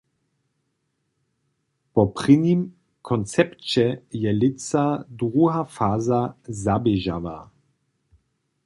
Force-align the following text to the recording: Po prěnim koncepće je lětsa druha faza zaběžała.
Po 1.93 2.05
prěnim 2.15 2.61
koncepće 3.01 3.85
je 4.21 4.31
lětsa 4.39 4.85
druha 5.09 5.63
faza 5.63 6.21
zaběžała. 6.47 7.49